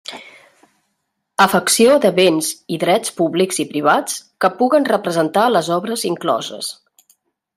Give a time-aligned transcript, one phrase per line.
[1.43, 6.73] Afecció de béns i drets públics i privats que puguen representar les obres incloses.